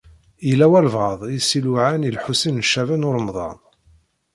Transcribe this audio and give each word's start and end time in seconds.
Yella 0.47 0.65
walebɛaḍ 0.71 1.21
i 1.37 1.39
s-iluɛan 1.41 2.07
i 2.07 2.11
Lḥusin 2.15 2.59
n 2.63 2.67
Caɛban 2.69 3.07
u 3.07 3.09
Ṛemḍan. 3.15 3.57